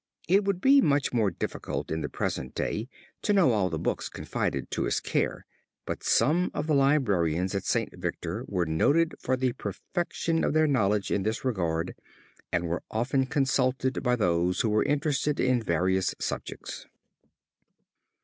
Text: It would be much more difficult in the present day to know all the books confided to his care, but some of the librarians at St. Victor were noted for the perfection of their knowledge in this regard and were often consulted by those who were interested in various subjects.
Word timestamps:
It 0.27 0.45
would 0.45 0.61
be 0.61 0.81
much 0.81 1.13
more 1.13 1.29
difficult 1.29 1.91
in 1.91 2.01
the 2.01 2.09
present 2.09 2.55
day 2.55 2.89
to 3.21 3.33
know 3.33 3.51
all 3.51 3.69
the 3.69 3.77
books 3.77 4.09
confided 4.09 4.71
to 4.71 4.85
his 4.85 4.99
care, 4.99 5.45
but 5.85 6.01
some 6.01 6.49
of 6.55 6.65
the 6.65 6.73
librarians 6.73 7.53
at 7.53 7.65
St. 7.65 7.95
Victor 7.95 8.43
were 8.47 8.65
noted 8.65 9.13
for 9.19 9.37
the 9.37 9.53
perfection 9.53 10.43
of 10.43 10.53
their 10.53 10.65
knowledge 10.65 11.11
in 11.11 11.21
this 11.21 11.45
regard 11.45 11.93
and 12.51 12.63
were 12.67 12.81
often 12.89 13.27
consulted 13.27 14.01
by 14.01 14.15
those 14.15 14.61
who 14.61 14.69
were 14.69 14.81
interested 14.83 15.39
in 15.39 15.61
various 15.61 16.15
subjects. 16.17 16.87